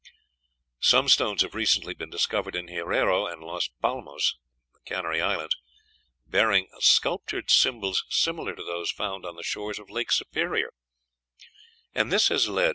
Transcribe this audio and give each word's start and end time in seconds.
"Some 0.79 1.07
stones 1.09 1.43
have 1.43 1.53
recently 1.53 1.93
been 1.93 2.09
discovered 2.09 2.55
in 2.55 2.69
Hierro 2.69 3.27
and 3.31 3.43
Las 3.43 3.67
Palmas 3.83 4.35
(Canary 4.83 5.21
Islands), 5.21 5.55
bearing 6.25 6.69
sculptured 6.79 7.51
symbols 7.51 8.03
similar 8.09 8.55
to 8.55 8.63
those 8.63 8.89
found 8.89 9.27
on 9.27 9.35
the 9.35 9.43
shores 9.43 9.77
of 9.77 9.91
Lake 9.91 10.11
Superior; 10.11 10.73
and 11.93 12.11
this 12.11 12.29
has 12.29 12.49
led 12.49 12.65
M. 12.69 12.69